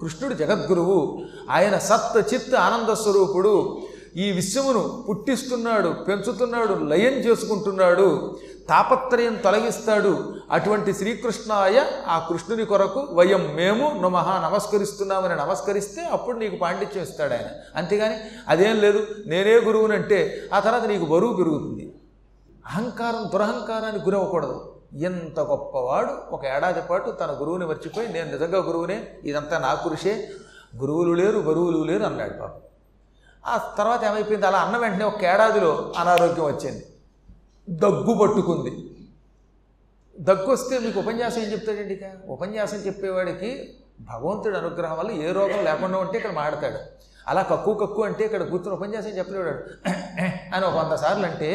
కృష్ణుడు 0.00 0.34
జగద్గురువు. 0.34 1.22
ఆయన 1.50 1.78
సత్ 1.78 2.34
చిత్ 2.34 2.54
ఆనంద 2.54 2.94
స్వరూపుడు. 2.94 3.78
ఈ 4.16 4.30
విశ్వమును 4.30 5.04
పుట్టిస్తున్నాడు 5.08 5.88
పెంచుతున్నాడు 5.88 6.84
లయం 6.84 7.12
చేసుకుంటున్నాడు 7.12 8.38
తాపత్రయం 8.68 9.34
తొలగిస్తాడు. 9.34 10.34
అటువంటి 10.50 10.92
శ్రీకృష్ణాయ 10.92 11.84
ఆ 12.06 12.26
కృష్ణుని 12.28 12.64
కొరకు 12.64 13.06
వయం 13.12 13.52
మేము 13.54 14.00
నమః 14.02 14.48
నమస్కరిస్తున్నామని 14.48 15.36
నమస్కరిస్తే 15.36 16.02
అప్పుడు 16.02 16.38
నీకు 16.38 16.56
పాండిత్యం 16.56 17.02
ఇస్తాడు 17.02 17.32
ఆయన. 17.32 17.46
అంతేగాని 17.76 18.16
అదేం 18.48 18.76
లేదు 18.76 19.06
నేనే 19.26 19.54
గురువునంటే 19.54 20.42
ఆ 20.54 20.60
తర్వాత 20.60 20.84
నీకు 20.84 21.04
బరువు 21.04 21.32
పెరుగుతుంది. 21.32 21.92
అహంకారం 22.66 23.30
దురహంకారానికి 23.32 24.04
గురవ్వకూడదు. 24.04 24.75
ఇంత 24.92 25.40
గొప్పవాడు. 25.40 26.12
ఒక 26.30 26.44
ఏడాది 26.44 26.80
పాటు 26.80 27.10
తన 27.10 27.30
గురువుని 27.40 27.66
మర్చిపోయి 27.66 28.08
నేను 28.08 28.30
నిజంగా 28.30 28.58
గురువునే 28.58 29.08
ఇదంతా 29.24 29.58
నా 29.58 29.74
కురిషే 29.74 30.28
గురువులు 30.76 31.12
లేరు 31.12 31.38
గురువులు 31.38 31.84
లేరు 31.84 32.04
అన్నాడు 32.04 32.32
పాపం. 32.32 32.60
ఆ 33.46 33.56
తర్వాత 33.58 34.04
ఏమైపోయింది? 34.04 34.46
అలా 34.46 34.58
అన్న 34.58 34.76
వెంటనే 34.76 35.04
ఒక 35.04 35.24
ఏడాదిలో 35.24 35.92
అనారోగ్యం 35.96 36.46
వచ్చింది. 36.46 36.86
దగ్గు 37.70 38.14
పట్టుకుంది. 38.14 38.70
దగ్గు 40.18 40.52
వస్తే 40.52 40.78
మీకు 40.78 41.00
ఉపన్యాసం 41.00 41.40
ఏం 41.40 41.52
చెప్తాడండి 41.52 41.94
ఇక? 41.94 42.04
ఉపన్యాసం 42.28 42.76
చెప్పేవాడికి 42.76 43.76
భగవంతుడి 44.00 44.56
అనుగ్రహం 44.56 44.98
వల్ల 44.98 45.10
ఏ 45.10 45.32
రోగం 45.32 45.64
లేకుండా 45.64 45.98
ఉంటే 45.98 46.18
ఇక్కడ 46.18 46.32
మాడతాడు. 46.32 46.78
అలా 47.28 47.42
కక్కు 47.42 47.74
కక్కు 47.74 48.02
అంటే 48.02 48.24
ఇక్కడ 48.24 48.48
కూర్చుని 48.48 48.74
ఉపన్యాసం 48.74 49.08
చెప్పలేవాడు 49.08 49.62
అని 50.54 50.66
ఒక 50.66 50.74
వంద 50.76 50.92
సార్లు 50.92 51.26
అంటే 51.26 51.48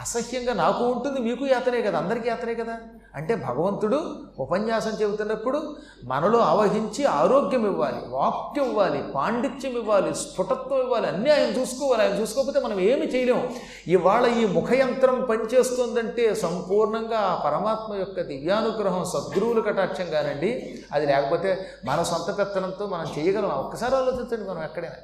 అసహ్యంగా 0.00 0.54
నాకు 0.54 0.84
ఉంటుంది 0.84 1.20
మీకు 1.20 1.46
యాతనే 1.46 1.82
కదా 1.82 1.98
అందరికీ 1.98 2.28
యాతనే 2.28 2.54
కదా. 2.54 2.76
అంటే 3.14 3.34
భగవంతుడు 3.34 4.14
ఉపన్యాసం 4.38 4.90
చెబుతున్నప్పుడు 4.90 5.76
మనలో 6.04 6.38
ఆవహించి 6.38 7.04
ఆరోగ్యం 7.04 7.66
ఇవ్వాలి 7.66 8.08
వాక్యం 8.08 8.64
ఇవ్వాలి 8.64 9.02
పాండిత్యం 9.02 9.72
ఇవ్వాలి 9.72 10.14
స్ఫుటత్వం 10.14 10.80
ఇవ్వాలి 10.80 11.06
అన్నీ 11.06 11.30
ఆయన 11.30 11.60
చూసుకోవాలి. 11.60 12.02
ఆయన 12.02 12.20
చూసుకోకపోతే 12.20 12.60
మనం 12.60 12.80
ఏమి 12.80 13.06
చేయలేము. 13.06 13.50
ఇవాళ 13.86 14.26
ఈ 14.26 14.46
ముఖయంత్రం 14.46 15.24
పనిచేస్తుందంటే 15.24 16.34
సంపూర్ణంగా 16.34 17.18
ఆ 17.18 17.34
పరమాత్మ 17.44 17.94
యొక్క 17.94 18.20
దివ్యానుగ్రహం 18.20 19.04
సద్గురువుల 19.04 19.60
కటాక్షం 19.60 20.10
కానండి. 20.10 20.82
అది 20.92 21.06
లేకపోతే 21.06 21.66
మన 21.84 22.02
సొంత 22.02 22.38
పెత్తనంతో 22.38 22.86
మనం 22.86 23.06
చేయగలం. 23.18 23.48
ఒక్కసారి 23.48 23.96
ఆలోచించండి 23.96 24.50
మనం 24.50 24.62
ఎక్కడైనా. 24.64 24.94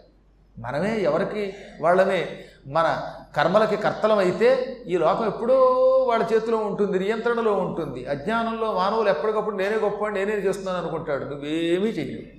మనమే 0.58 1.00
ఎవరికి 1.00 1.54
వాళ్ళని 1.80 2.38
మన 2.66 3.12
కర్మలకి 3.36 3.76
కర్తలం 3.76 4.18
అయితే 4.18 4.76
ఈ 4.86 4.96
లోకం 4.96 5.26
ఎప్పుడూ 5.26 5.54
వాళ్ళ 6.08 6.26
చేతిలో 6.32 6.58
ఉంటుంది 6.58 6.98
నియంత్రణలో 6.98 7.52
ఉంటుంది. 7.52 8.06
అజ్ఞానంలో 8.06 8.72
మానవులు 8.72 9.08
ఎప్పటికప్పుడు 9.08 9.56
నేనే 9.56 9.76
గొప్ప 9.76 10.06
నేనే 10.06 10.32
చేస్తున్నాను 10.32 10.78
అనుకుంటాడు. 10.78 11.24
నువ్వేమీ 11.24 11.88
చెయ్యవు. 11.90 12.38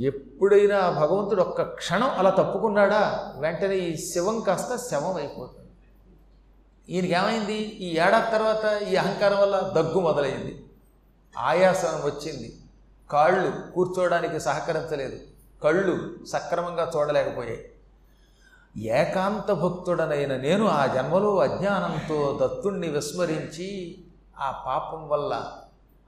ఎప్పుడైనా 0.00 0.90
భగవంతుడు 0.90 1.42
ఒక్క 1.42 1.62
క్షణం 1.62 2.10
అలా 2.10 2.30
తప్పుకున్నాడా 2.30 3.32
వెంటనే 3.36 3.76
ఈ 3.76 3.96
శివం 3.96 4.40
కాస్త 4.40 4.76
శవం 4.76 5.16
అయిపోతుంది 5.16 5.68
ఈయనకి 6.88 7.12
ఏమైంది 7.12 7.54
ఈ 7.54 7.98
ఏడాది 7.98 8.32
తర్వాత 8.32 8.82
ఈ 8.82 8.96
అహంకారం 8.96 9.40
వల్ల 9.40 9.60
దగ్గు 9.60 10.00
మొదలైంది. 10.00 10.64
ఆయాసం 11.38 11.88
వచ్చింది. 11.88 12.56
కాళ్ళు 13.10 13.72
కూర్చోవడానికి 13.72 14.40
సహకరించలేదు. 14.40 15.33
కళ్ళు 15.64 16.26
సక్రమంగా 16.26 16.90
చూడలేకపోయాయి. 16.96 17.68
ఏకాంత 18.76 19.52
భక్తుడనైన 19.52 20.36
నేను 20.36 20.68
ఆ 20.68 20.86
జన్మలో 20.86 21.38
అజ్ఞానంతో 21.38 22.38
దత్తుణ్ణి 22.42 22.88
విస్మరించి 22.88 23.98
ఆ 24.38 24.62
పాపం 24.66 25.08
వల్ల 25.08 25.52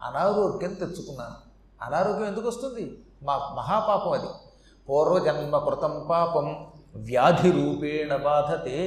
అనారోగ్యం 0.02 0.74
తెచ్చుకున్నాను. 0.74 1.34
అనారోగ్యం 1.82 2.26
ఎందుకు 2.26 2.48
వస్తుంది? 2.48 3.04
మా 3.22 3.54
మహాపాపం 3.56 4.12
అది. 4.12 4.26
పూర్వజన్మ 4.88 5.58
కృతం 5.58 6.06
పాపం 6.10 6.66
వ్యాధి 6.96 7.50
రూపేణ 7.50 8.16
బాధతే. 8.16 8.78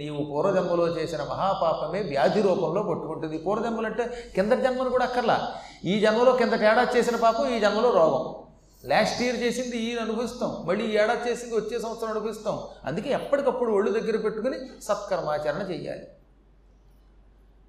నీవు 0.00 0.24
పూర్వజన్మలో 0.24 0.88
చేసిన 0.88 1.22
మహాపాపమే 1.22 2.02
వ్యాధి 2.02 2.42
రూపంలో 2.42 2.82
పట్టుకుంటుంది 2.82 3.38
పూర్వజన్మలు 3.38 3.86
అంటే 3.86 4.32
కింద 4.34 4.52
జన్మను 4.52 4.90
కూడా 4.90 5.04
అక్కర్లా. 5.04 5.54
ఈ 5.84 6.00
జన్మలో 6.00 6.32
కింద 6.32 6.52
తేడా 6.52 6.86
చేసిన 6.96 7.16
పాపం 7.16 7.48
ఈ 7.48 7.60
జన్మలో 7.60 7.90
రోగం. 7.90 8.47
లాస్ట్ 8.84 9.22
ఇయర్ 9.22 9.36
చేసింది 9.36 9.76
ఈయన 9.76 9.98
అనుభవిస్తాం. 9.98 10.66
మళ్ళీ 10.66 10.86
ఈ 10.86 10.94
ఏడాది 10.94 11.30
చేసింది 11.30 11.54
వచ్చే 11.54 11.78
సంవత్సరం 11.78 12.10
అనుభవిస్తాం. 12.10 12.60
అందుకే 12.84 13.10
ఎప్పటికప్పుడు 13.10 13.72
ఒళ్ళు 13.72 14.00
దగ్గర 14.00 14.16
పెట్టుకుని 14.16 14.82
సత్కర్మాచరణ 14.82 15.70
చేయాలి 15.70 16.06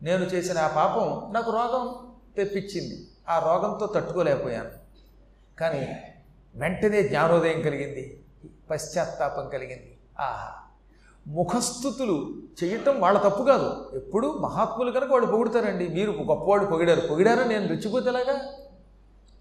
నేను 0.04 0.24
చేసిన 0.24 0.58
ఆ 0.58 0.68
పాపం 0.68 1.34
నాకు 1.34 1.52
రోగం 1.52 2.12
తెప్పించింది. 2.36 3.08
ఆ 3.30 3.40
రోగంతో 3.40 3.86
తట్టుకోలేకపోయాను. 3.86 4.70
కానీ 5.60 5.96
వెంటనే 6.56 7.04
జ్ఞానోదయం 7.04 7.62
కలిగింది. 7.62 8.24
పశ్చాత్తాపం 8.72 9.50
కలిగింది. 9.50 9.98
ఆహా! 10.20 10.54
ముఖస్థుతులు 11.28 12.34
చేయటం 12.64 13.00
వాళ్ళ 13.00 13.20
తప్పు 13.20 13.44
కాదు. 13.44 13.92
ఎప్పుడు 13.94 14.38
మహాత్ములు 14.38 14.92
కనుక 14.92 15.12
వాళ్ళు 15.12 15.28
పొగుడతారండి. 15.28 15.88
మీరు 15.88 16.12
గొప్పవాడు 16.12 16.66
పొగిడారు. 16.66 17.08
పొగిడారని 17.08 17.50
నేను 17.50 17.68
రెచ్చిపోతేలాగా 17.68 18.42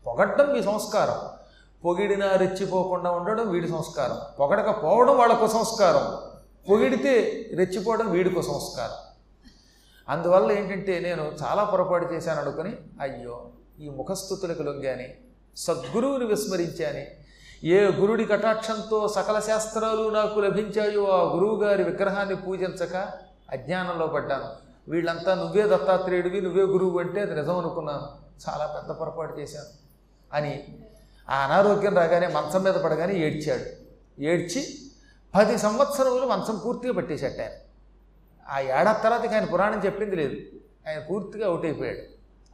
పొగట్టడం 0.06 0.52
మీ 0.52 0.62
సంస్కారం. 0.62 1.37
పొగిడినా 1.84 2.36
రెచ్చిపోకుండా 2.36 3.10
ఉండడం 3.10 3.50
వీడి 3.50 3.68
సంస్కారం. 3.68 4.18
పొగడకపోవడం 4.40 5.18
వాళ్ళకు 5.18 5.46
సంస్కారం. 5.46 6.18
పొగిడితే 6.70 7.12
రెచ్చిపోవడం 7.54 8.10
వీడికో 8.10 8.42
సంస్కారం. 8.42 9.08
అందువల్ల 10.08 10.52
ఏంటంటే 10.52 10.98
నేను 10.98 11.32
చాలా 11.44 11.64
పొరపాటు 11.64 12.12
చేశాను 12.12 12.40
అనుకుని 12.40 12.76
అయ్యో 13.00 13.50
ఈ 13.80 13.88
ముఖస్థుతులకు 13.88 14.62
లొంగాని 14.62 15.14
సద్గురువుని 15.56 16.26
విస్మరించాని 16.26 17.06
ఏ 17.64 17.84
గురుడి 17.84 18.24
కటాక్షంతో 18.24 19.08
సకల 19.08 19.38
శాస్త్రాలు 19.38 20.08
నాకు 20.08 20.40
లభించాయో 20.40 21.04
ఆ 21.04 21.34
గురువు 21.34 21.62
గారి 21.62 21.82
విగ్రహాన్ని 21.82 22.36
పూజించక 22.36 22.96
అజ్ఞానంలో 23.50 24.06
పడ్డాను. 24.06 24.48
వీళ్ళంతా 24.90 25.34
నువ్వే 25.34 25.68
దత్తాత్రేయుడివి 25.68 26.40
నువ్వే 26.40 26.62
గురువు 26.62 26.98
అంటే 26.98 27.20
అది 27.20 27.34
నిజం 27.34 27.58
అనుకున్నాను. 27.58 28.08
చాలా 28.48 28.66
పెద్ద 28.66 29.00
పొరపాటు 29.00 29.40
చేశాను. 29.40 29.66
అని 30.36 30.78
ఆ 31.30 31.36
అనారోగ్యం 31.36 31.96
రాగానే 31.96 32.26
మంచం 32.26 32.62
మీద 32.62 32.74
పడగానే 32.74 33.14
ఏడ్చాడు. 33.14 33.64
ఏడ్చి 34.22 34.66
పది 35.34 35.58
సంవత్సరములు 35.58 36.26
మంచం 36.26 36.58
పూర్తిగా 36.58 36.92
పట్టేశాట 36.92 37.40
ఆయన. 37.40 37.56
ఆ 38.48 38.80
ఏడాది 38.80 39.02
తర్వాత 39.02 39.32
ఆయన 39.32 39.44
పురాణం 39.44 39.84
చెప్పింది 39.84 40.16
లేదు. 40.16 40.36
ఆయన 40.88 40.98
పూర్తిగా 40.98 41.46
అవుట్ 41.46 41.64
అయిపోయాడు. 41.64 42.02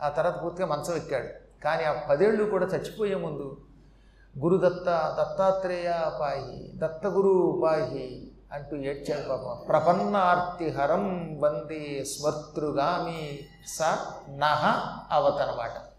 ఆ 0.05 0.09
తర్వాత 0.09 0.43
పూర్తిగా 0.43 0.67
మంచం 0.69 0.97
ఎక్కాడు. 0.97 1.29
కానీ 1.65 1.85
ఆ 1.85 1.93
పదేళ్ళు 1.93 2.45
కూడా 2.45 2.67
చచ్చిపోయే 2.67 3.15
ముందు 3.15 3.57
గురుదత్త 4.39 5.17
దత్తాత్రేయ 5.19 5.93
పాహి 6.21 6.73
దత్తగురు 6.75 7.61
పాహి 7.65 8.31
అంటూ 8.53 8.77
ఏడ్చాడు 8.77 9.29
పాపం. 9.29 9.67
ప్రపన్నార్తి 9.69 10.71
హరం 10.71 11.37
వందే 11.41 12.05
స్మర్తృగామి 12.05 13.39
స 13.67 13.83
నహ 14.29 14.65
అవతనమాట. 15.11 15.94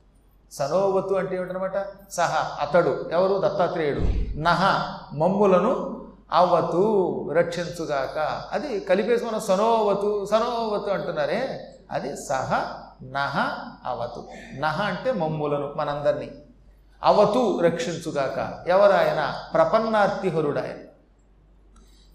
సనోవతు 0.51 1.13
అంటే 1.13 1.35
ఏమిటనమాట 1.35 1.85
సహ 2.11 2.57
అతడు. 2.61 3.09
ఎవరు? 3.11 3.41
దత్తాత్రేయుడు. 3.45 4.01
నహ 4.39 4.93
మమ్ములను 5.13 6.05
అవతు 6.31 7.31
రక్షించుగాక. 7.33 8.43
అది 8.53 8.79
కలిపేసి 8.79 9.25
మనం 9.25 9.39
సనోవతు 9.39 10.25
సనోవతు 10.25 10.91
అంటున్నారే. 10.91 11.61
అది 11.91 12.15
సహ 12.17 12.79
నహ 13.03 13.63
అవతు. 13.85 14.27
నహ 14.59 14.81
అంటే 14.81 15.11
మమ్ములను 15.11 15.73
మనందరినీ. 15.75 16.31
అవతు 17.03 17.59
రక్షించుగాక. 17.59 18.69
ఎవరాయన? 18.69 19.33
ప్రపన్నార్తిహరుడాయన. 19.53 20.77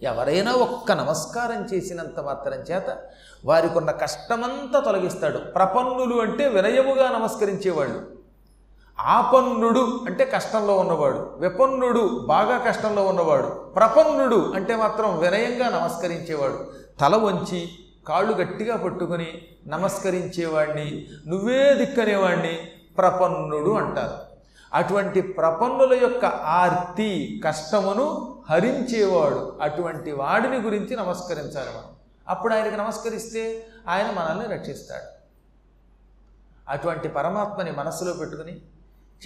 ఎవరైనా 0.02 0.52
ఒక్క 0.52 0.92
నమస్కారం 0.92 1.64
చేసినంత 1.64 2.20
మాత్రం 2.20 2.54
చేత 2.54 2.98
వారికి 3.44 3.78
ఉన్న 3.78 3.90
కష్టమంతా 3.90 4.80
తొలగిస్తాడు. 4.80 5.38
ప్రపన్నులు 5.38 6.22
అంటే 6.22 6.48
వినయముగా 6.48 7.08
నమస్కరించేవాళ్ళు. 7.08 8.19
ఆపన్నుడు 9.00 10.00
అంటే 10.06 10.24
కష్టంలో 10.24 10.76
ఉన్నవాడు 10.76 11.36
విపన్నుడు 11.38 12.24
బాగా 12.28 12.58
కష్టంలో 12.58 13.06
ఉన్నవాడు 13.06 13.46
ప్రపన్నుడు 13.48 14.52
అంటే 14.54 14.76
మాత్రం 14.76 15.18
వినయంగా 15.18 15.80
నమస్కరించేవాడు. 15.80 16.66
తల 17.00 17.16
వంచి 17.16 17.68
కాళ్ళు 18.06 18.32
గట్టిగా 18.32 18.76
పట్టుకొని 18.76 19.42
నమస్కరించేవాడిని 19.66 21.08
నువ్వే 21.26 21.74
దిక్కనేవాడిని 21.74 22.58
ప్రపన్నుడు 22.98 23.70
అంటారు. 23.70 24.18
అటువంటి 24.74 25.20
ప్రపన్నుల 25.20 25.98
యొక్క 26.02 26.24
ఆర్తి 26.24 27.40
కష్టమును 27.44 28.34
హరించేవాడు. 28.50 29.58
అటువంటి 29.62 30.12
వాడిని 30.12 30.60
గురించి 30.60 30.96
నమస్కరించాలి 30.96 31.70
మనం. 31.70 31.90
అప్పుడు 32.28 32.54
ఆయనకి 32.54 32.76
నమస్కరిస్తే 32.76 33.66
ఆయన 33.88 34.06
మనల్ని 34.06 34.54
రక్షిస్తాడు. 34.54 35.20
అటువంటి 36.68 37.08
పరమాత్మని 37.08 37.70
మనస్సులో 37.70 38.12
పెట్టుకుని 38.12 38.60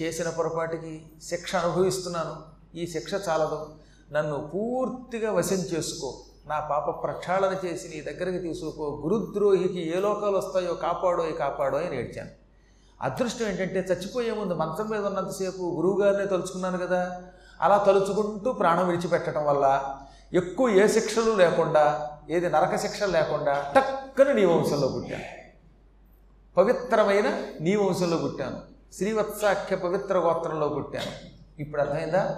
చేసిన 0.03 0.29
పొరపాటికి 0.29 1.07
శిక్ష 1.23 1.57
అనుభవిస్తున్నాను. 1.57 2.37
ఈ 2.77 2.87
శిక్ష 2.87 3.15
చాలదు. 3.29 3.67
నన్ను 4.13 4.51
పూర్తిగా 4.55 5.33
వశం 5.33 5.57
చేసుకో. 5.57 6.21
నా 6.47 6.61
పాప 6.61 7.03
ప్రక్షాళన 7.03 7.57
చేసి 7.65 7.89
నీ 7.89 8.01
దగ్గరికి 8.01 8.39
తీసుకో 8.39 9.03
గురుద్రోహికి 9.05 9.97
ఏ 9.97 10.01
లోకాలు 10.01 10.37
వస్తాయో 10.37 10.75
కాపాడో 10.75 11.23
కాపాడో 11.23 11.79
అని 11.79 11.99
ఏడ్చాను. 11.99 12.31
అదృష్టం 13.03 13.47
ఏంటంటే 13.47 13.81
చచ్చిపోయే 13.81 14.33
ముందు 14.33 14.55
మంచం 14.55 14.91
మీద 14.91 15.07
ఉన్నంతసేపు 15.07 15.73
గురువుగారినే 15.77 16.27
తలుచుకున్నాను 16.27 16.79
కదా. 16.79 17.23
అలా 17.61 17.79
తలుచుకుంటూ 17.79 18.53
ప్రాణం 18.53 18.89
విడిచిపెట్టడం 18.89 19.47
వల్ల 19.47 19.97
ఎక్కువ 20.33 20.69
ఏ 20.69 20.89
శిక్షలు 20.89 21.31
లేకుండా 21.31 22.11
ఏది 22.31 22.51
నరక 22.51 22.77
శిక్షలు 22.77 23.11
లేకుండా 23.11 23.73
టక్కన 23.77 24.33
నీ 24.33 24.45
వంశంలో 24.45 24.89
పుట్టాను. 24.89 25.25
పవిత్రమైన 26.57 27.43
నీ 27.61 27.77
వంశంలో 27.77 28.17
పుట్టాను. 28.17 28.74
శ్రీవత్సాఖ్య 28.99 29.77
పవిత్ర 29.77 30.19
గోత్రంలో 30.19 30.69
పుట్టాను. 30.69 31.35
ఇప్పుడు 31.61 31.83
అర్థమైందా? 31.83 32.37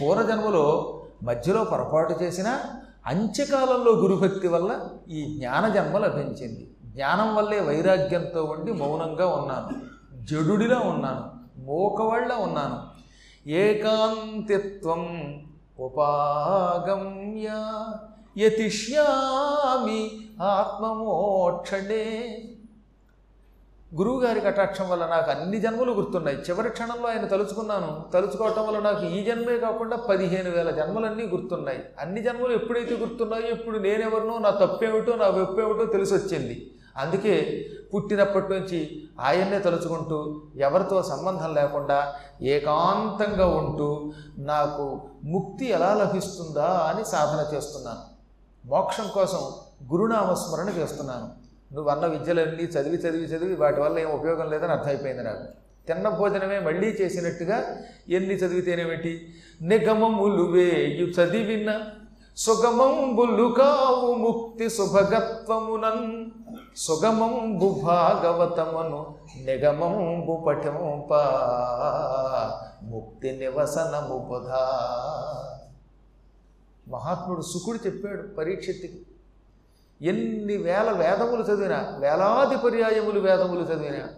పూర్వజన్మలో 0.00 0.98
మధ్యలో 1.22 1.64
పొరపాటు 1.64 2.22
చేసిన 2.22 2.60
అంత్యకాలంలో 3.06 3.92
గురుభక్తి 3.92 4.48
వల్ల 4.48 4.80
ఈ 5.08 5.34
జ్ఞాన 5.38 5.68
జన్మ 5.68 5.98
లభించింది. 5.98 6.70
జ్ఞానం 6.84 7.34
వల్లే 7.34 7.60
వైరాగ్యంతో 7.60 8.44
ఉండి 8.44 8.72
మౌనంగా 8.72 9.26
ఉన్నాను. 9.26 9.68
జడుడిలా 10.24 10.78
ఉన్నాను. 10.78 11.30
మోకవళ్ళ 11.60 12.34
ఉన్నాను. 12.34 12.82
ఏకాంతిత్వం 13.48 15.34
ఉపాగమ్య 15.78 17.50
యతిష్యామి 18.38 20.10
ఆత్మమోక్షణే 20.42 22.38
గురువుగారి 23.96 24.40
కటాక్షం 24.40 24.88
వల్ల 24.88 25.06
నాకు 25.06 25.30
అన్ని 25.30 25.60
జన్మలు 25.60 25.92
గుర్తున్నాయి. 25.92 26.36
చివరి 26.36 26.68
క్షణంలో 26.68 27.08
ఆయన 27.08 27.26
తలుచుకున్నాను. 27.26 28.04
తలుచుకోవటం 28.14 28.66
వల్ల 28.66 28.78
నాకు 28.78 29.04
ఈ 29.04 29.24
జన్మే 29.24 29.58
కాకుండా 29.58 29.96
పదిహేను 29.96 30.50
వేల 30.50 30.70
జన్మలన్నీ 30.70 31.26
గుర్తున్నాయి. 31.26 31.84
అన్ని 32.00 32.22
జన్మలు 32.22 32.52
ఎప్పుడైతే 32.52 32.96
గుర్తున్నాయో 32.96 33.46
ఇప్పుడు 33.46 33.78
నేనెవరినో 33.78 34.38
నా 34.38 34.50
తప్పేమిటో 34.50 35.16
నా 35.16 35.28
వెప్పేమిటో 35.28 35.84
తెలిసి 35.84 36.14
వచ్చింది 36.14 36.74
అందుకే 36.96 37.66
పుట్టినప్పటి 37.94 38.52
నుంచి 38.52 39.02
ఆయన్నే 39.20 39.58
తలుచుకుంటూ 39.58 40.42
ఎవరితో 40.56 41.02
సంబంధం 41.02 41.54
లేకుండా 41.54 42.14
ఏకాంతంగా 42.42 43.46
ఉంటూ 43.46 44.12
నాకు 44.38 45.00
ముక్తి 45.24 45.68
ఎలా 45.68 45.94
లభిస్తుందా 45.94 46.64
అని 46.64 47.04
సాధన 47.04 47.56
చేస్తున్నాను. 47.56 48.00
మోక్షం 48.66 49.04
కోసం 49.14 49.38
గురునామస్మరణ 49.92 50.68
చేస్తున్నాను. 50.68 51.41
నువ్వు 51.72 51.90
అన్న 51.90 52.06
విద్యలన్నీ 52.06 52.62
చదివి 52.62 52.96
చదివి 52.96 53.24
చదివి 53.24 53.54
వాటి 53.54 53.80
వల్ల 53.80 53.98
ఏం 53.98 54.10
ఉపయోగం 54.10 54.50
లేదని 54.50 54.72
అర్థమైపోయింది 54.72 55.22
నాకు. 55.22 55.44
తిన్న 55.86 56.08
భోజనమే 56.08 56.58
మళ్ళీ 56.58 56.88
చేసినట్టుగా 56.88 57.76
ఎన్ని 58.08 58.34
చదివితేనేమిటి 58.34 59.34
నిగమములు 59.62 60.42
వేయు 60.42 61.06
చదివిన 61.06 61.80
సుగమంబులు 62.36 63.48
కావు 63.48 64.14
ముక్తి 64.14 64.68
సుభగత్వమునన్. 64.70 66.30
సుగమంబు 66.76 67.80
భాగవతమును 67.84 69.14
నిగమంబు 69.44 70.44
పఠింప. 70.46 71.14
ముక్తి 72.82 73.32
నివసనము 73.32 74.18
బుధా 74.18 74.62
మహాత్ముడు 76.88 77.42
సుకుడు 77.42 77.78
చెప్పాడు 77.86 78.22
పరీక్షత్తికి. 78.22 79.06
ఎన్ని 80.02 80.56
వేల 80.56 80.90
వేదములు 80.90 81.42
చదివినా 81.42 81.96
వేలాది 81.98 82.56
పర్యాయములు 82.56 83.20
వేదములు 83.20 83.60
చదివినా 83.60 84.08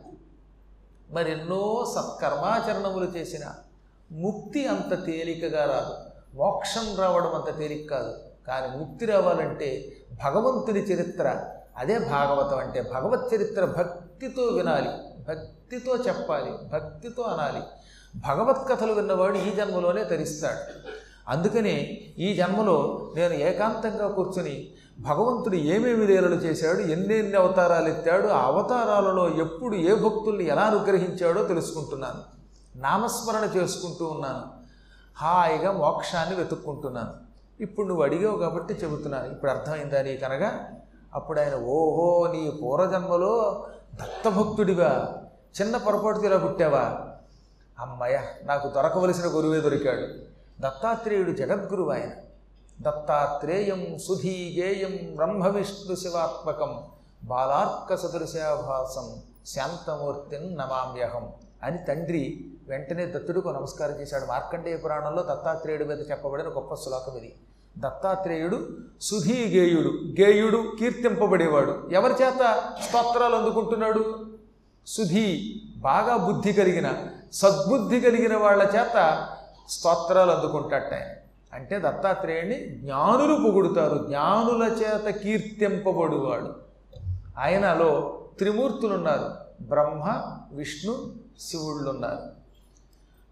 మరెన్నో 1.11 1.93
సత్కర్మాచరణములు 1.97 3.05
చేసిన 3.05 3.53
ముక్తి 4.13 4.67
అంత 4.67 5.07
తేలికగా 5.07 5.65
రాదు. 5.65 5.95
మోక్షం 6.37 6.97
రావడం 6.99 7.35
అంత 7.35 7.59
తేలిక 7.59 7.91
కాదు. 7.91 8.15
కానీ 8.47 8.79
ముక్తి 8.79 9.07
రావాలంటే 9.07 9.97
భగవంతుని 10.25 10.81
చరిత్ర 10.81 11.45
అదే 11.77 11.99
భాగవతం 11.99 12.59
అంటే 12.59 12.83
భగవత్ 12.83 13.35
చరిత్ర 13.35 13.65
భక్తితో 13.65 14.43
వినాలి. 14.43 14.89
భక్తితో 15.29 15.97
చెప్పాలి 15.97 16.51
భక్తితో 16.73 17.23
అనాలి. 17.23 17.63
భగవత్ 18.19 18.69
కథలు 18.69 18.93
విన్నవాడు 18.93 19.39
ఈ 19.39 19.55
జన్మలోనే 19.55 20.05
తరిస్తాడు. 20.05 20.89
అందుకనే 21.29 22.01
ఈ 22.19 22.35
జన్మలో 22.35 23.11
నేను 23.17 23.35
ఏకాంతంగా 23.35 24.09
కూర్చుని 24.09 24.71
భగవంతుడు 24.99 25.55
ఏమేమి 25.55 26.07
లీలలు 26.07 26.35
చేశాడు 26.35 26.79
ఎన్నెన్ని 26.79 27.37
అవతారాలు 27.37 27.89
ఎత్తాడు 27.89 28.29
ఆ 28.29 28.41
అవతారాలలో 28.43 29.29
ఎప్పుడు 29.29 29.75
ఏ 29.75 29.95
భక్తుల్ని 29.95 30.45
ఎలా 30.45 30.63
అనుగ్రహించాడో 30.63 31.45
తెలుసుకుంటున్నాను. 31.45 32.21
నామస్మరణ 32.79 33.49
చేసుకుంటూ 33.57 34.07
ఉన్నాను. 34.07 34.43
హాయిగా 35.17 35.73
మోక్షాన్ని 35.73 36.37
వెతుక్కుంటున్నాను. 36.37 37.13
ఇప్పుడు 37.61 37.87
నువ్వు 37.87 38.05
అడిగావు 38.05 38.39
కాబట్టి 38.39 38.75
చెబుతున్నాను. 38.75 39.33
ఇప్పుడు 39.33 39.51
అర్థమైందా 39.51 40.03
నీకనగా 40.03 40.71
అప్పుడు 41.15 41.41
ఆయన 41.41 41.55
ఓహో 41.55 42.33
నీ 42.33 42.59
పూర్వజన్మలో 42.63 43.67
దత్తభక్తుడివా? 43.95 45.09
చిన్న 45.61 45.77
పొరపాటు 45.77 46.19
ఇలా 46.19 46.39
పుట్టావా? 46.39 46.99
అమ్మయ్య 47.81 48.23
నాకు 48.45 48.69
దొరకవలసిన 48.69 49.27
గురువే 49.27 49.61
దొరికాడు. 49.61 50.03
దత్తాత్రేయుడు 50.63 51.31
జగద్గురువు 51.31 51.91
ఆయన. 51.91 52.11
దత్తాత్రేయం 52.81 53.99
సుధీగేయం 53.99 55.15
బ్రహ్మ 55.15 55.49
విష్ణు 55.49 55.97
శివాత్మకం 55.97 56.79
బాలార్క 57.25 57.95
సదృశాభాసం 57.95 59.23
శాంతమూర్తిని 59.47 60.51
నమామ్యహం 60.51 61.29
అని 61.63 61.79
తండ్రి 61.79 62.45
వెంటనే 62.69 63.07
దత్తుడికి 63.07 63.49
నమస్కారం 63.49 64.01
చేశాడు. 64.01 64.25
మార్కండేయ 64.25 64.77
పురాణంలో 64.77 65.23
దత్తాత్రేయుడి 65.23 65.85
మీద 65.85 66.11
చెప్పబడిన 66.11 66.47
గొప్ప 66.47 66.75
శ్లోకం 66.75 67.17
ఇది. 67.17 67.35
దత్తాత్రేయుడు 67.79 68.69
సుధీ 69.01 69.59
గేయుడు 69.59 69.89
గేయుడు 70.21 70.73
కీర్తింపబడేవాడు. 70.79 71.91
ఎవరి 71.93 72.13
చేత? 72.13 72.63
స్తోత్రాలు 72.89 73.37
అందుకుంటున్నాడు. 73.37 74.27
సుధీ 74.87 75.61
బాగా 75.77 76.17
బుద్ధి 76.17 76.53
కలిగిన 76.53 76.95
సద్బుద్ధి 77.33 78.01
కలిగిన 78.01 78.37
వాళ్ళ 78.37 78.63
చేత 78.63 79.29
స్తోత్రాలు 79.69 80.31
అందుకుంటాట 80.31 80.95
ఆయన. 80.95 81.24
అంటే 81.55 81.79
దత్తాత్రేయుని 81.79 82.55
జ్ఞానులు 82.55 83.45
పొగుడుతారు. 83.45 84.05
జ్ఞానుల 84.09 84.63
చేత 84.63 85.15
కీర్తింపబడువాడు. 85.15 86.55
ఆయనలో 87.39 88.21
త్రిమూర్తులు 88.39 88.95
ఉన్నారు 88.95 89.31
బ్రహ్మ 89.61 90.23
విష్ణు 90.53 91.13
శివుళ్ళు 91.41 91.91
ఉన్నారు 91.91 92.19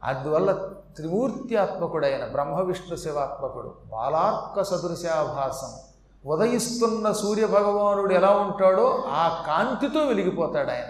అందువల్ల 0.05 0.53
త్రిమూర్త్యాత్మకుడైన 0.97 2.25
బ్రహ్మ 2.25 2.61
విష్ణు 2.61 2.97
శివాత్మకుడు 2.97 3.75
బాలార్క 3.93 4.63
సదృశాభాసం. 4.63 5.73
ఉదయిస్తున్న 6.31 7.13
సూర్య 7.13 7.47
భగవానుడు 7.47 8.15
ఎలా 8.15 8.31
ఉంటాడో 8.31 9.05
ఆ 9.07 9.45
కాంతితో 9.47 10.01
వెలిగిపోతాడు 10.01 10.71
ఆయన. 10.71 10.89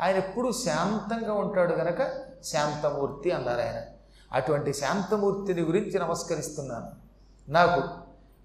ఆయన 0.00 0.16
ఎప్పుడు 0.16 0.52
శాంతంగా 0.52 1.32
ఉంటాడు 1.34 1.72
గనక 1.72 1.98
శాంతమూర్తి 2.44 3.30
అన్నారు 3.30 3.60
ఆయన. 3.60 3.97
అటువంటి 4.32 4.72
శాంతమూర్తిని 4.72 5.60
గురించి 5.60 5.98
నమస్కరిస్తున్నాను. 5.98 6.90
నాకు 7.50 7.82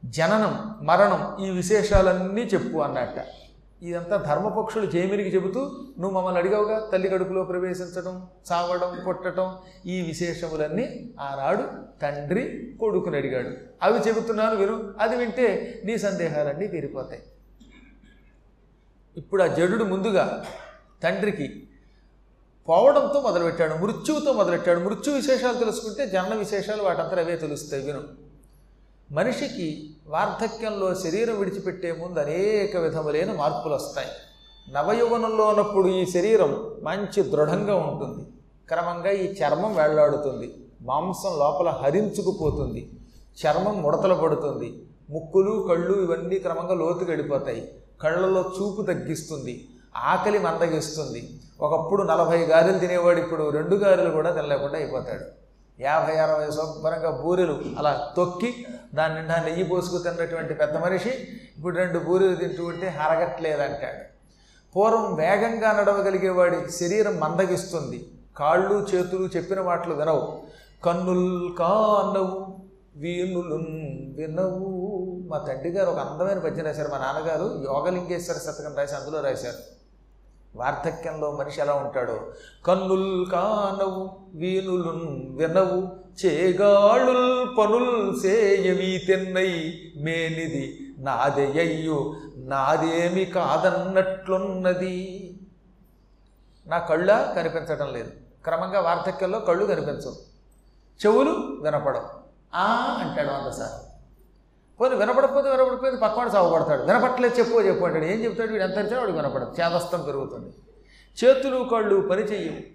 జననం 0.05 0.75
మరణం 0.81 1.45
ఈ 1.45 1.49
విశేషాలన్నీ 1.49 2.41
చెప్పు 2.41 2.77
అన్నట్ట. 2.77 3.25
ఇదంతా 3.83 4.17
ధర్మపక్షులు 4.17 4.85
జైమినికి 4.85 5.29
చెబుతూ 5.29 5.59
నువ్వు 5.99 6.11
మమ్మల్ని 6.11 6.39
అడిగావుగా? 6.39 6.89
తల్లి 6.93 7.09
కడుపులో 7.09 7.43
ప్రవేశించడం 7.43 8.27
చావడం 8.51 9.03
పుట్టడం 9.07 9.55
ఈ 9.85 10.01
విశేషములన్నీ 10.01 11.09
ఆనాడు 11.19 11.63
తండ్రి 12.01 12.75
కొడుకుని 12.79 13.17
అడిగాడు. 13.17 13.49
అవి 13.81 13.99
చెబుతున్నాను 13.99 14.55
విను. 14.55 14.93
అది 14.99 15.15
వింటే 15.15 15.81
నీ 15.85 15.97
సందేహాలన్నీ 15.97 16.67
తీరిపోతాయి. 16.67 17.21
ఇప్పుడు 19.17 19.43
ఆ 19.43 19.47
జడుడు 19.47 19.83
ముందుగా 19.83 20.45
తండ్రికి 21.03 21.69
పోవడంతో 22.69 23.21
మొదలుపెట్టాడు 23.21 23.73
మృత్యువుతో 23.73 24.33
మొదలెట్టాడు 24.33 24.79
మృత్యు 24.79 25.13
విశేషాలు 25.13 25.57
తెలుసుకుంటే 25.57 26.07
జనన 26.07 26.35
విశేషాలు 26.35 26.83
వాటంతా 26.83 27.19
అవే 27.19 27.35
తెలుస్తాయి 27.35 27.83
విను. 27.83 28.01
మనిషికి 29.11 29.89
వార్ధక్యంలో 30.07 30.95
శరీరం 30.95 31.39
విడిచిపెట్టే 31.39 31.91
ముందు 31.91 32.19
అనేక 32.19 32.77
విధములైన 32.77 33.33
మార్పులు 33.33 33.73
వస్తాయి. 33.73 34.07
నవయౌవనంలో 34.73 35.47
ఉన్నప్పుడు 35.47 35.87
ఈ 35.87 36.05
శరీరం 36.05 36.71
మంచి 36.81 37.23
దృఢంగా 37.23 37.75
ఉంటుంది. 37.75 38.27
క్రమంగా 38.69 39.11
ఈ 39.11 39.33
చర్మం 39.33 39.75
వేళ్ళాడుతుంది. 39.75 40.53
మాంసం 40.81 41.39
లోపల 41.39 41.69
హరించుకుపోతుంది. 41.69 42.89
చర్మం 43.45 43.81
ముడతలు 43.81 44.13
పడుతుంది. 44.13 44.83
ముక్కులు 45.09 45.65
కళ్ళు 45.69 46.03
ఇవన్నీ 46.03 46.39
క్రమంగా 46.39 46.73
లోతు 46.73 47.03
గడిపోతాయి 47.03 47.75
కళ్ళలో 48.01 48.41
చూపు 48.41 48.81
తగ్గిస్తుంది. 48.81 49.67
ఆకలి 49.97 50.39
మందగిస్తుంది. 50.39 51.39
ఒకప్పుడు 51.61 52.03
నలభై 52.03 52.37
గారెలు 52.37 52.79
తినేవాడు 52.79 53.19
ఇప్పుడు 53.19 53.49
రెండు 53.49 53.75
గారెలు 53.75 54.09
కూడా 54.09 54.31
తినలేకుండా 54.31 54.75
అయిపోతాడు. 54.75 55.25
యాభై 55.81 56.15
అరవై 56.15 56.45
శుభ్రంగా 56.45 57.11
బూరెలు 57.11 57.61
అలా 57.77 58.13
తొక్కి 58.17 58.65
దాని 58.95 59.15
నిండా 59.15 59.43
నెయ్యి 59.43 59.63
పోసుకు 59.63 59.97
తిన్నటువంటి 59.97 60.53
పెద్ద 60.53 60.77
మనిషి 60.77 61.09
ఇప్పుడు 61.57 61.77
రెండు 61.77 61.99
బూరెలు 61.99 62.35
తింటూ 62.35 62.65
ఉంటే 62.65 62.87
హరగట్లేదంటాడు. 62.87 64.13
పూర్వం 64.75 65.15
వేగంగా 65.15 65.71
నడవగలిగేవాడి 65.71 66.71
శరీరం 66.71 67.19
మందగిస్తుంది. 67.19 68.09
కాళ్ళు 68.37 68.87
చేతులు 68.95 69.27
చెప్పిన 69.27 69.61
మాటలు 69.61 69.93
వినవు. 69.93 70.41
కన్నుల్ 70.85 71.57
కానవు 71.57 72.53
వీణులు 72.95 73.55
వినవు. 74.17 75.23
మా 75.29 75.37
తండ్రి 75.37 75.69
గారు 75.69 75.89
ఒక 75.89 75.97
అందమైన 75.97 76.39
పద్యం 76.39 76.65
రాశారు. 76.65 76.87
మా 76.87 76.97
నాన్నగారు 76.97 77.63
యోగలింగేశ్వర 77.73 78.37
శతకం 78.37 78.75
రాసి 78.77 78.95
అందులో 78.95 79.21
రాశారు. 79.21 79.82
వార్ధక్యంలో 80.55 81.31
మనిషి 81.31 81.61
ఎలా 81.61 81.73
ఉంటాడో? 81.73 82.33
కన్నుల్ 82.65 83.25
కానవు 83.25 84.19
వీనులున్ 84.33 85.37
వినవు 85.37 86.03
చేగాళుల్ 86.25 87.57
పనుల్ 87.57 88.19
సేయవి 88.19 89.01
తెన్నై 89.07 89.81
మేనిది 89.95 90.95
నాదెయ్యు 90.97 92.15
నాదేమి 92.35 93.25
కాదన్నట్లున్నది. 93.25 95.19
నా 96.67 96.77
కళ్ళ 96.77 97.33
కనిపించడం 97.33 97.93
లేదు. 97.93 98.11
క్రమంగా 98.43 98.79
వార్ధక్యంలో 98.79 99.39
కళ్ళు 99.39 99.65
కనిపించవు. 99.65 100.15
చెవులు 101.05 101.29
వినపడవు. 101.61 102.07
ఆ 102.55 102.97
అంటాడు 102.99 103.27
వందసారి 103.27 103.92
పోనీ 104.81 104.95
వినపడకపోతే 104.95 105.49
వినపడిపోయింది 105.49 106.01
పక్కవాడు 106.01 106.29
సాగుపడతాడు. 106.29 106.81
వినపట్లేదు 106.81 107.39
చెప్పు 107.39 107.51
చెప్పు 107.51 107.85
అంటాడు. 107.85 108.05
ఏం 108.05 108.23
చెప్తాడు 108.23 108.51
వీడు? 108.51 108.63
ఎంత 108.63 108.77
అరిచినా 108.77 108.99
వాడికి 108.99 109.17
వినపడదు. 109.17 109.55
చేదస్తం 109.61 110.01
పెరుగుతుంది. 110.01 110.53
చేతులు 111.23 111.63
కళ్ళు 111.71 112.07
పని 112.11 112.21
చెయ్యి 112.21 112.71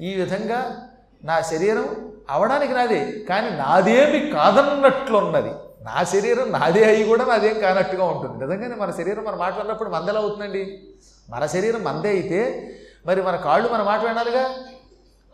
ఈ 0.00 0.14
విధంగా 0.14 0.88
నా 1.24 1.40
శరీరం 1.40 2.12
అవడానికి 2.30 2.72
నాదే. 2.72 3.24
కానీ 3.28 3.50
నాదేమి 3.50 4.30
కాదన్నట్లున్నది. 4.30 5.52
నా 5.82 6.04
శరీరం 6.04 6.52
నాదే 6.52 6.84
అయ్యి 6.84 7.04
కూడా 7.04 7.24
నాదేం 7.24 7.58
కానట్టుగా 7.58 8.04
ఉంటుంది. 8.04 8.46
నిజంగానే 8.46 8.74
మన 8.74 8.90
శరీరం 8.90 9.24
మన 9.24 9.34
మాట్లాడినప్పుడు 9.34 9.90
మందెలా 9.90 10.20
అవుతుందండి? 10.20 10.82
మన 11.30 11.46
శరీరం 11.46 11.84
మందే 11.84 12.08
అయితే 12.08 12.70
మరి 13.06 13.22
మన 13.22 13.36
కాళ్ళు 13.36 13.68
మన 13.68 13.82
మాట 13.82 14.00
వినాలిగా? 14.04 14.42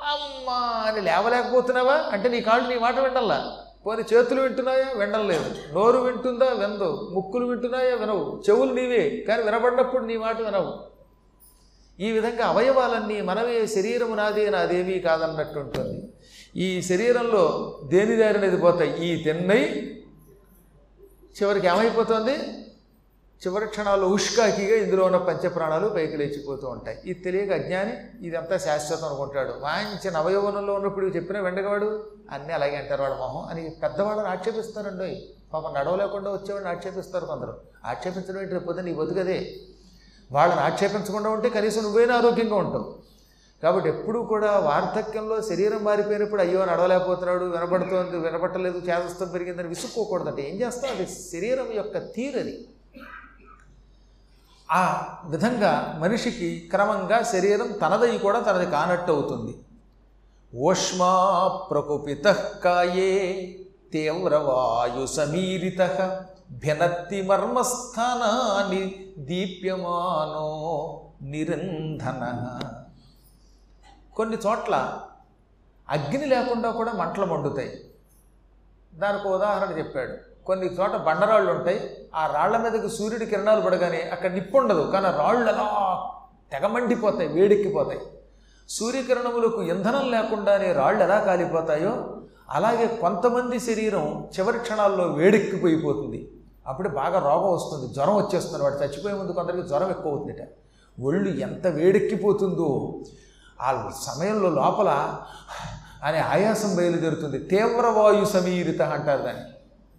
అమ్మా 0.03 0.85
అని 0.87 1.01
లేవలేకపోతున్నావా? 1.01 2.05
అంటే 2.13 2.29
నీ 2.29 2.41
కాళ్ళు 2.41 2.69
నీ 2.69 2.79
మాట 2.79 2.99
వినాలా 2.99 3.53
పోనీ 3.87 4.03
చేతులు 4.15 4.43
వింటున్నాయా? 4.43 4.99
వినలేదు 4.99 5.75
నోరు 5.75 5.99
వింటుందా? 5.99 6.47
వినదు. 6.47 7.11
ముక్కులు 7.13 7.47
వింటున్నాయా? 7.47 7.95
వినవు. 7.95 8.43
చెవులు 8.51 8.73
నీవే 8.73 9.25
కానీ 9.29 9.43
వినబడినప్పుడు 9.43 10.05
నీ 10.05 10.17
మాట 10.17 10.41
వినవు. 10.41 10.97
ఈ 12.01 12.11
విధంగా 12.11 12.47
అవయవాలన్నీ 12.47 13.21
మనమే 13.21 13.67
శరీరము 13.67 14.15
నాదే 14.15 14.51
నాదేమీ 14.51 14.99
కాదన్నట్టు 14.99 15.59
ఉంటుంది. 15.59 16.09
ఈ 16.57 16.83
శరీరంలో 16.83 17.79
దేని 17.85 18.17
దారినది 18.17 18.57
పోతాయి. 18.57 19.07
ఈ 19.07 19.25
తిన్నై 19.25 19.93
చివరికి 21.43 21.67
ఏమైపోతుంది? 21.67 22.37
చివరి 23.45 23.67
క్షణాల్లో 23.67 24.09
ఉష్కాకిగా 24.09 24.77
ఇందులో 24.77 25.05
ఉన్న 25.05 25.17
పంచప్రాణాలు 25.17 25.89
పైకి 25.89 26.17
లేచిపోతూ 26.17 26.69
ఉంటాయి. 26.69 26.99
ఇది 27.05 27.21
తెలియక 27.21 27.53
అజ్ఞాని 27.53 28.27
ఇదంతా 28.27 28.59
శాశ్వతం 28.59 29.07
అనుకుంటాడు. 29.07 29.53
వాయించిన 29.61 30.19
నవయౌవనంలో 30.19 30.75
ఉన్నప్పుడు 30.75 31.07
ఇవి 31.07 31.17
చెప్పిన 31.17 31.41
వెండగవాడు 31.41 32.05
అన్నీ 32.31 32.53
అలాగే 32.53 32.77
అంటారు 32.77 33.03
వాడు 33.03 33.15
మొహం 33.15 33.49
అని 33.51 33.71
పెద్దవాళ్ళని 33.83 34.29
ఆక్షేపిస్తారండి. 34.29 35.29
పాపం 35.53 35.75
నడవలేకుండా 35.75 36.31
వచ్చేవాడిని 36.31 36.71
ఆక్షేపిస్తారు 36.71 37.25
కొందరు. 37.25 37.55
ఆక్షేపించడం 37.85 38.41
ఏంటి? 38.41 38.55
రేపు 38.55 38.73
నీ 38.73 38.93
బతుకదే 38.93 39.53
వాళ్ళని 40.33 40.61
ఆక్షేపించకుండా 40.61 41.31
ఉంటే 41.31 41.49
కనీసం 41.49 41.83
నువ్వైనా 41.83 42.17
ఆరోగ్యంగా 42.17 42.57
ఉంటావు. 42.57 42.95
కాబట్టి 43.63 43.89
ఎప్పుడూ 43.89 44.23
కూడా 44.23 44.59
వార్ధక్యంలో 44.59 45.43
శరీరం 45.43 45.85
మారిపోయినప్పుడు 45.85 46.41
అయ్యో 46.41 46.65
నడవలేకపోతున్నాడు 46.65 47.45
వినబడుతోంది 47.45 48.17
వినబడలేదు 48.17 48.79
చేదస్తం 48.79 49.29
పెరిగిందని 49.29 49.69
విసుక్కోకూడదంటే 49.69 50.51
ఏం 50.51 50.61
చేస్తావు 50.61 50.95
అది 50.95 51.07
శరీరం 51.07 51.73
యొక్క 51.75 51.99
తీరది. 51.99 52.69
ఆ 54.73 55.15
విధంగా 55.25 55.99
మనిషికి 55.99 56.69
క్రమంగా 56.71 57.23
శరీరం 57.23 57.73
తనదై 57.73 58.19
కూడా 58.19 58.41
తనది 58.41 58.67
కానట్టు 58.67 59.13
అవుతుంది. 59.13 59.59
ఓష్మా 60.57 61.49
ప్రకుపిత 61.71 62.27
కాయే 62.65 63.55
తీవ్రవాయు 63.93 65.07
సమీరిత 65.07 65.81
భినత్తి 66.51 67.23
మర్మస్థానాన్ని 67.23 69.07
దీప్యమానో 69.19 70.47
నిరంధన. 71.23 72.61
కొన్ని 74.17 74.37
చోట్ల 74.47 75.01
అగ్ని 75.89 76.27
లేకుండా 76.27 76.71
కూడా 76.71 76.93
మంటలు 76.93 77.27
మండుతాయి. 77.27 77.85
దానికి 78.95 79.29
ఉదాహరణ 79.29 79.79
చెప్పాడు. 79.79 80.45
కొన్ని 80.47 80.67
చోట 80.67 80.91
బండరాళ్ళు 80.91 81.53
ఉంటాయి. 81.53 82.06
ఆ 82.17 82.27
రాళ్ళ 82.35 82.57
మీదకి 82.57 82.89
సూర్యుడి 82.97 83.27
కిరణాలు 83.27 83.61
పడగానే 83.61 84.01
అక్కడ 84.13 84.31
నిప్పు 84.33 84.57
ఉండదు 84.59 84.91
కానీ 84.93 85.09
రాళ్ళు 85.19 85.49
అలా 85.53 85.67
తెగమండిపోతాయి 86.53 87.29
వేడెక్కిపోతాయి. 87.29 88.01
సూర్యకిరణములకు 88.69 89.63
ఇంధనం 89.63 90.11
లేకుండానే 90.11 90.73
రాళ్ళు 90.73 91.03
ఎలా 91.03 91.19
కాలిపోతాయో 91.21 91.93
అలాగే 92.51 92.87
కొంతమంది 92.87 93.61
శరీరం 93.61 94.29
చివరి 94.35 94.59
క్షణాల్లో 94.59 95.05
వేడెక్కిపోయిపోతుంది. 95.05 96.21
అప్పుడు 96.67 96.89
బాగా 96.89 97.19
రోగం 97.19 97.51
వస్తుంది 97.53 97.95
జ్వరం 97.95 98.17
వచ్చేస్తుంది 98.17 98.63
వాడు 98.65 98.75
చచ్చిపోయే 98.75 99.15
ముందు 99.15 99.33
కొందరికి 99.33 99.63
జ్వరం 99.69 99.91
ఎక్కువ 99.91 100.13
అవుతుందట 100.13 100.43
ఒళ్ళు 100.99 101.31
ఎంత 101.47 101.67
వేడెక్కిపోతుందో 101.67 102.69
ఆ 103.63 103.91
సమయంలో 104.07 104.51
లోపల 104.51 104.91
అనే 106.05 106.19
ఆయాసం 106.19 106.77
బయలుదేరుతుంది. 106.77 107.39
తీవ్రవాయు 107.39 108.25
సమీరిత 108.25 108.83
అంటారు 108.83 109.23
దాన్ని. 109.23 109.45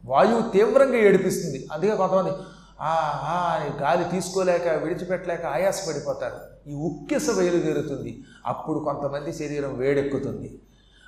వాయువు 0.07 0.51
తీవ్రంగా 0.51 0.95
ఏడిపిస్తుంది. 0.95 1.67
అందుకే 1.73 1.95
కొంతమంది 1.95 2.31
ఆ 2.81 2.93
ఆ 3.29 3.37
అని 3.55 3.83
గాలి 3.83 4.03
తీసుకోలేక 4.11 4.67
విడిచిపెట్టలేక 4.83 5.45
ఆయాసపడిపోతారు. 5.45 6.69
ఈ 6.69 6.73
ఉక్కిస 6.73 7.29
బయలుదేరుతుంది 7.37 8.23
అప్పుడు 8.45 8.79
కొంతమంది 8.79 9.33
శరీరం 9.33 9.77
వేడెక్కుతుంది. 9.77 10.59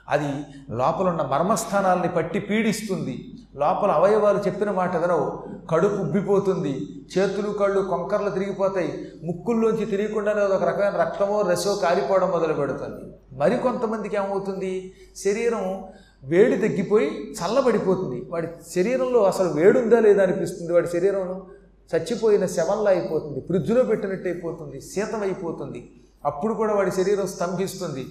అది 0.10 0.30
లోపల 0.70 1.08
ఉన్న 1.08 1.22
మర్మస్థానాల్ని 1.22 2.08
పట్టి 2.08 2.40
పీడిస్తుంది. 2.40 3.16
లోపల 3.56 3.92
అవయవాలు 3.92 4.38
చెప్పిన 4.38 4.72
మాట 4.72 4.98
వినవు. 4.98 5.44
కడుపు 5.72 5.96
ఉబ్బిపోతుంది. 5.96 6.74
చేతులు 7.18 7.52
కళ్ళు 7.52 7.82
కొంకర్లు 7.82 8.30
తిరిగిపోతాయి. 8.30 8.92
ముక్కుల్లోంచి 9.24 9.86
తిరిగకుండానే 9.86 10.42
ఒక 10.42 10.64
రకమైన 10.64 11.02
రక్తమో 11.02 11.42
రసో 11.42 11.76
కారిపోవడం 11.76 12.32
మొదలు 12.32 12.54
పెడుతుంది 12.54 13.04
మరికొంతమందికి 13.38 14.16
ఏమవుతుంది? 14.16 14.94
శరీరం 15.16 15.86
వేడి 16.24 16.58
తగ్గిపోయి 16.58 17.34
చల్లబడిపోతుంది. 17.34 18.26
వాడి 18.30 18.48
శరీరంలో 18.76 19.24
అసలు 19.24 19.48
వేడుందా 19.48 20.00
లేదా 20.00 20.24
అనిపిస్తుంది. 20.24 20.74
వాడి 20.74 20.88
శరీరంలో 20.88 21.48
చచ్చిపోయిన 21.96 22.46
శవంలా 22.46 22.92
అయిపోతుంది. 22.92 23.40
ఫ్రిడ్జ్లో 23.40 23.84
పెట్టినట్టు 23.84 24.28
అయిపోతుంది. 24.28 24.82
శీతమైపోతుంది 24.82 25.92
అప్పుడు 26.26 26.54
కూడా 26.54 26.74
వాడి 26.74 26.92
శరీరం 26.92 27.28
స్తంభిస్తుంది. 27.28 28.06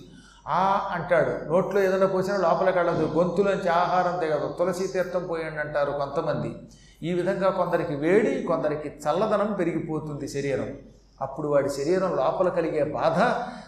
ఆ 0.49 0.89
అంటాడు. 0.93 1.49
నోట్లో 1.49 1.81
ఏదైనా 1.81 2.07
పోసినా 2.07 2.37
లోపలికి 2.37 2.79
వెళ్ళదు 2.79 3.05
గొంతులోంచి 3.05 3.69
ఆహారం 3.69 4.19
తెగదు. 4.21 4.55
తులసి 4.59 4.87
తీర్థం 4.87 5.27
పోయండి 5.27 5.61
అంటారు 5.61 5.91
కొంతమంది. 5.91 6.55
ఈ 7.03 7.13
విధంగా 7.13 7.51
కొందరికి 7.51 7.95
వేడి 7.95 8.43
కొందరికి 8.43 8.89
చల్లదనం 8.89 9.53
పెరిగిపోతుంది 9.53 10.29
శరీరం. 10.29 10.73
అప్పుడు 11.21 11.49
వాడి 11.49 11.69
శరీరం 11.69 12.17
లోపల 12.17 12.49
కలిగే 12.49 12.85
బాధ 12.85 13.19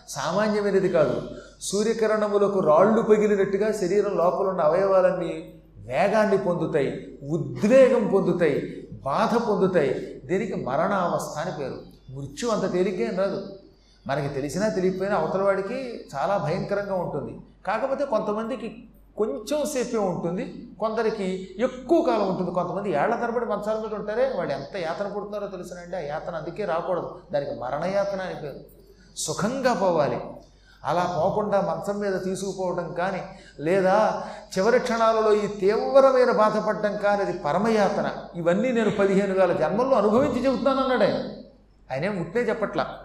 సామాన్యమైనది 0.09 0.89
కాదు. 0.89 1.23
సూర్యకిరణములకు 1.61 2.61
రాళ్ళు 2.61 3.03
పగిలినట్టుగా 3.03 3.73
శరీరం 3.73 4.17
లోపల 4.17 4.47
ఉన్న 4.47 4.61
అవయవాలన్నీ 4.61 5.55
వేగాన్ని 5.77 6.39
పొందుతాయి 6.39 7.19
ఉద్వేగం 7.23 8.09
పొందుతాయి 8.09 8.89
బాధ 9.05 9.37
పొందుతాయి. 9.49 10.23
దీనికి 10.25 10.55
మరణావస్థ 10.55 11.39
అని 11.39 11.51
పేరు. 11.59 11.81
మృత్యు 12.11 12.49
అంత 12.49 12.73
తేలిగ్గా 12.73 13.19
రాదు. 13.19 13.59
మనకి 14.07 14.35
తెలిసినా 14.35 14.69
తెలియకపోయినా 14.69 15.17
అవతల 15.17 15.43
వాడికి 15.43 16.05
చాలా 16.15 16.37
భయంకరంగా 16.37 16.95
ఉంటుంది. 16.95 17.41
కాకపోతే 17.67 18.05
కొంతమందికి 18.05 18.89
కొంచెం 19.17 19.67
సేపే 19.67 19.99
ఉంటుంది. 19.99 20.69
కొందరికి 20.81 21.57
ఎక్కువ 21.59 22.03
కాలం 22.03 22.29
ఉంటుంది. 22.29 22.51
కొంతమంది 22.51 22.91
ఏళ్ళ 22.91 23.15
తరబడి 23.15 23.45
మంచాల 23.45 23.77
మీద 23.77 23.95
ఉంటారే. 23.95 24.33
వాళ్ళు 24.37 24.55
ఎంత 24.55 24.77
యాతన 24.77 25.09
పుడుతున్నారో 25.09 25.47
తెలుసునండి. 25.47 25.97
ఆ 25.97 26.01
యాతన 26.01 26.35
అందుకే 26.35 26.65
రాకూడదు. 26.65 27.19
దానికి 27.33 27.61
మరణయాతన 27.61 28.21
అని 28.21 28.35
పేరు. 28.35 28.61
సుఖంగా 29.17 29.75
పోవాలి. 29.75 30.21
అలా 30.85 31.21
పోకుండా 31.25 31.61
మంచం 31.61 31.99
మీద 31.99 32.21
తీసుకుపోవడం 32.25 32.93
కానీ 32.93 33.23
లేదా 33.61 34.23
చివరి 34.59 34.79
క్షణాలలో 34.79 35.33
ఈ 35.33 35.47
తీవ్రమైన 35.47 36.31
బాధపడడం 36.31 36.97
కానీ 36.97 37.23
అది 37.23 37.39
పరమయాతన. 37.39 38.13
ఇవన్నీ 38.35 38.73
నేను 38.73 38.91
పదిహేను 38.91 39.35
వేల 39.35 39.53
జన్మల్లో 39.53 39.97
అనుభవించి 39.97 40.47
చెబుతున్నాను 40.47 40.81
అన్నాడు 40.81 41.03
ఆయన. 41.03 41.29
ఆయనేం 41.93 42.17
ముట్టే 42.17 42.41
చెప్పట్లా. 42.41 42.99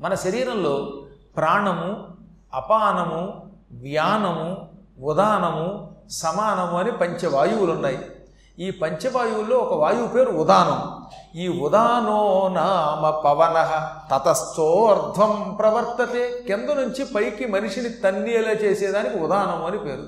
మన 0.00 0.14
శరీరంలో 0.14 1.02
ప్రాణము 1.36 2.08
అపానము 2.54 3.50
వ్యానము 3.72 4.68
ఉదానము 5.04 5.92
సమానము 6.10 6.78
అని 6.78 6.92
పంచవాయువులు 6.92 7.72
ఉన్నాయి 7.72 8.11
ఈ 8.58 8.70
పంచవాయువుల్లో 8.70 9.56
ఒక 9.56 9.80
వాయువు 9.80 10.08
పేరు 10.08 10.30
ఉదానం. 10.30 11.04
ఈ 11.40 11.48
ఉదానో 11.48 12.48
నామ 12.52 13.10
పవన 13.10 13.88
తతస్థోర్ధ్వం 14.12 15.56
ప్రవర్తతే. 15.58 16.44
కింద 16.46 16.70
నుంచి 16.70 17.04
పైకి 17.04 17.46
మనిషిని 17.46 17.88
తన్నేలా 17.88 18.50
చేసేదానికి 18.50 19.18
ఉదానం 19.18 19.64
అని 19.64 19.78
పేరు. 19.78 20.02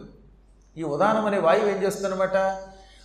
ఈ 0.76 0.82
ఉదానం 0.82 1.26
అనే 1.26 1.38
వాయువు 1.38 1.68
ఏం 1.68 1.82
చేస్తుందన్నమాట? 1.82 2.36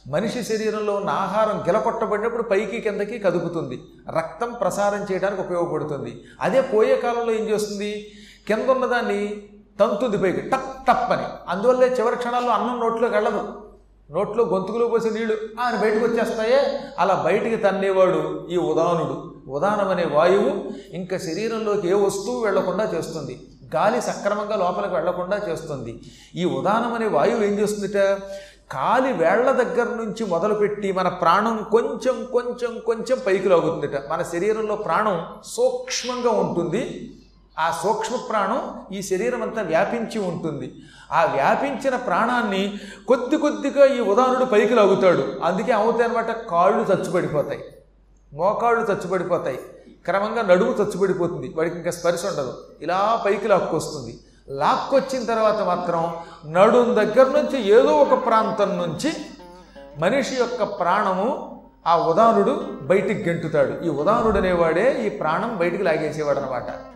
మనిషి 0.09 0.43
శరీరంలో 0.43 0.95
ఉన్న 0.95 1.09
ఆహారం 1.09 1.61
గిలకొట్టబడినప్పుడు 1.61 2.43
పైకి 2.43 2.81
కిందకి 2.81 3.19
కదుపుతుంది. 3.19 3.81
రక్తం 4.17 4.53
ప్రసారం 4.53 5.05
చేయడానికి 5.11 5.41
ఉపయోగపడుతుంది. 5.41 6.23
అదే 6.41 6.61
పోయే 6.61 6.95
కాలంలో 6.95 7.33
ఏం 7.33 7.49
చేస్తుంది? 7.49 8.11
కింద 8.47 8.69
ఉన్నదాన్ని 8.69 9.43
తంతుంది 9.79 10.17
పైకి. 10.17 10.41
టప్ 10.41 10.87
టప్ 10.87 11.11
అని. 11.11 11.49
అందువల్లే 11.49 11.87
చివరి 11.87 12.15
క్షణాల్లో 12.15 12.51
అన్నం 12.51 12.79
నోట్లోకి 12.79 13.13
వెళ్ళదు. 13.13 13.68
నోట్లో 14.11 14.43
గొంతుకులో 14.43 14.87
పోసే 14.87 15.09
నీళ్ళు. 15.09 15.37
ఆయన 15.59 15.75
బయటకు 15.75 16.05
వచ్చేస్తాయే. 16.05 16.79
అలా 16.99 17.21
బయటికి 17.25 17.55
తన్నేవాడు 17.55 18.47
ఈ 18.51 18.57
ఉదానుడు 18.57 19.35
ఉదానం 19.51 19.89
అనే 19.89 20.05
వాయువు 20.05 20.71
ఇంకా 20.95 21.17
శరీరంలోకి 21.17 21.89
ఏ 21.89 21.93
వస్తువు 21.93 22.43
వెళ్ళకుండా 22.43 22.91
చేస్తుంది. 22.97 23.47
గాలి 23.75 24.01
సక్రమంగా 24.01 24.55
లోపలికి 24.55 24.93
వెళ్ళకుండా 24.93 25.41
చేస్తుంది. 25.49 25.99
ఈ 26.35 26.45
ఉదానం 26.45 26.93
అనే 26.93 27.07
వాయువు 27.07 27.43
ఏం 27.43 27.59
చేస్తుందిట? 27.59 27.97
కాలి 28.71 29.13
వేళ్ళ 29.13 29.51
దగ్గర 29.51 29.83
నుంచి 29.83 30.25
మొదలుపెట్టి 30.25 30.91
మన 30.91 31.07
ప్రాణం 31.07 31.65
కొంచెం 31.71 32.27
కొంచెం 32.31 32.79
కొంచెం 32.79 33.17
పైకి 33.27 33.49
లాగుతుందిట. 33.49 34.09
మన 34.09 34.21
శరీరంలో 34.21 34.75
ప్రాణం 34.75 35.25
సూక్ష్మంగా 35.45 36.29
ఉంటుంది. 36.29 37.13
ఆ 37.59 37.79
సూక్ష్మ 37.83 38.15
ప్రాణం 38.15 38.81
ఈ 38.91 39.01
శరీరం 39.01 39.43
అంతా 39.43 39.61
వ్యాపించి 39.61 40.19
ఉంటుంది. 40.19 40.75
ఆ 41.11 41.25
వ్యాపించిన 41.25 41.95
ప్రాణాన్ని 41.95 42.79
కొద్ది 43.07 43.37
కొద్దిగా 43.37 43.85
ఈ 43.85 43.99
ఉదాహరణుడు 43.99 44.45
పైకి 44.45 44.73
లాగుతాడు. 44.73 45.33
అందుకే 45.43 45.71
అవుతాయనమాట 45.71 46.31
కాళ్ళు 46.31 46.79
చచ్చుపడిపోతాయి. 46.79 47.63
మోకాళ్ళు 48.33 48.81
చచ్చుపడిపోతాయి. 48.81 49.59
క్రమంగా 50.05 50.41
నడుము 50.41 50.71
చచ్చుపడిపోతుంది. 50.71 51.53
వాడికి 51.57 51.75
ఇంకా 51.75 51.91
స్పర్శ 51.91 52.25
ఉండదు. 52.25 52.57
ఇలా 52.81 53.23
పైకి 53.25 53.47
లాక్కొస్తుంది. 53.47 54.19
లాక్కొచ్చిన 54.49 55.25
తర్వాత 55.25 55.61
మాత్రం 55.61 56.15
నడుం 56.51 56.95
దగ్గర 56.95 57.41
నుంచి 57.41 57.69
ఏదో 57.69 57.91
ఒక 57.91 58.25
ప్రాంతం 58.25 58.77
నుంచి 58.77 59.13
మనిషి 59.97 60.35
యొక్క 60.35 60.63
ప్రాణము 60.63 61.61
ఆ 61.87 61.97
ఉదాహరణుడు 61.97 62.65
బయటికి 62.81 63.29
గెంటుతాడు. 63.29 63.85
ఈ 63.85 63.89
ఉదాహరణుడు 63.89 64.37
అనేవాడే 64.37 65.03
ఈ 65.05 65.09
ప్రాణం 65.09 65.57
బయటికి 65.57 65.83
లాగేసేవాడు 65.83 66.39
అనమాట 66.39 66.88